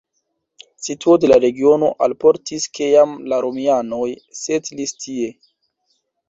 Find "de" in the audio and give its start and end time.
1.23-1.27